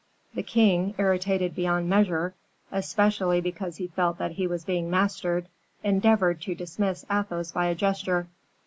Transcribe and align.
The 0.33 0.41
king, 0.41 0.95
irritated 0.97 1.53
beyond 1.53 1.87
measure, 1.87 2.33
especially 2.71 3.39
because 3.39 3.77
he 3.77 3.85
felt 3.85 4.17
that 4.17 4.31
he 4.31 4.47
was 4.47 4.65
being 4.65 4.89
mastered, 4.89 5.47
endeavored 5.83 6.41
to 6.41 6.55
dismiss 6.55 7.05
Athos 7.11 7.51
by 7.51 7.67
a 7.67 7.75
gesture. 7.75 8.27